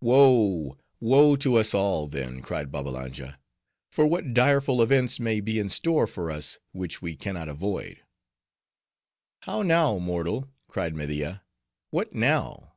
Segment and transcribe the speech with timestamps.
[0.00, 0.78] "Woe!
[0.98, 3.38] woe to us all, then," cried Babbalanja;
[3.92, 8.00] "for what direful events may be in store for us which we can not avoid."
[9.40, 11.42] "How now, mortal?" cried Media;
[11.90, 12.76] "what now?"